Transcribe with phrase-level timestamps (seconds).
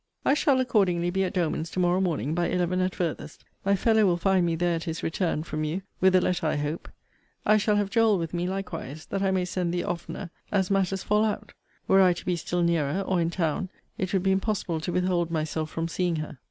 [0.25, 3.45] I shall accordingly be at Doleman's to morrow morning, by eleven at farthest.
[3.63, 6.55] My fellow will find me there at his return from you (with a letter, I
[6.55, 6.89] hope).
[7.45, 11.03] I shall have Joel with me likewise, that I may send the oftener, as matters
[11.03, 11.53] fall out.
[11.87, 13.69] Were I to be still nearer, or in town,
[13.99, 16.39] it would be impossible to withhold myself from seeing her.